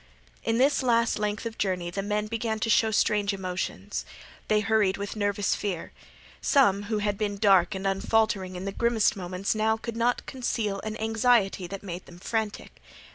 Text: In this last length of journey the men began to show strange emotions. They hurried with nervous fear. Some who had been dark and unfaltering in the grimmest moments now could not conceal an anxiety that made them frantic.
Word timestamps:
In 0.43 0.57
this 0.57 0.81
last 0.81 1.19
length 1.19 1.45
of 1.45 1.59
journey 1.59 1.91
the 1.91 2.01
men 2.01 2.25
began 2.25 2.57
to 2.61 2.71
show 2.71 2.89
strange 2.89 3.35
emotions. 3.35 4.03
They 4.47 4.61
hurried 4.61 4.97
with 4.97 5.15
nervous 5.15 5.53
fear. 5.53 5.93
Some 6.41 6.81
who 6.89 6.97
had 6.97 7.19
been 7.19 7.37
dark 7.37 7.75
and 7.75 7.85
unfaltering 7.85 8.55
in 8.55 8.65
the 8.65 8.71
grimmest 8.71 9.15
moments 9.15 9.53
now 9.53 9.77
could 9.77 9.95
not 9.95 10.25
conceal 10.25 10.79
an 10.79 10.97
anxiety 10.97 11.67
that 11.67 11.83
made 11.83 12.07
them 12.07 12.17
frantic. 12.17 12.81